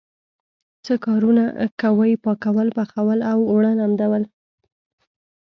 څه 0.85 0.93
کارونه 1.05 1.43
کوئ؟ 1.81 2.11
پاکول، 2.23 2.67
پخول 2.77 3.19
او 3.31 3.39
اوړه 3.51 3.71
لمدول 3.79 4.23